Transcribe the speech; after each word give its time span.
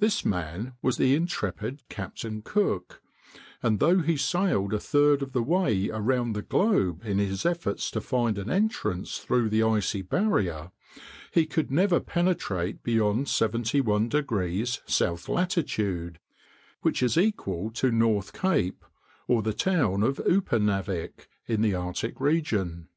This 0.00 0.24
man 0.24 0.72
was 0.82 0.96
the 0.96 1.14
intrepid 1.14 1.84
Captain 1.88 2.42
Cook, 2.42 3.00
and 3.62 3.78
though 3.78 4.00
he 4.00 4.16
sailed 4.16 4.74
a 4.74 4.80
third 4.80 5.22
of 5.22 5.34
the 5.34 5.42
way 5.44 5.88
around 5.88 6.32
the 6.32 6.42
globe 6.42 7.06
in 7.06 7.18
his 7.18 7.46
efforts 7.46 7.88
to 7.92 8.00
find 8.00 8.38
an 8.38 8.50
entrance 8.50 9.18
through 9.18 9.50
the 9.50 9.62
icy 9.62 10.02
barrier, 10.02 10.72
he 11.30 11.46
could 11.46 11.70
never 11.70 12.00
penetrate 12.00 12.82
beyond 12.82 13.26
71° 13.26 14.80
south 14.90 15.28
latitude, 15.28 16.18
which 16.80 17.00
is 17.00 17.16
equal 17.16 17.70
to 17.70 17.92
North 17.92 18.32
Cape, 18.32 18.84
or 19.28 19.42
the 19.44 19.54
town 19.54 20.02
of 20.02 20.18
Upernavik, 20.26 21.28
in 21.46 21.62
the 21.62 21.76
Arctic 21.76 22.20
region. 22.20 22.88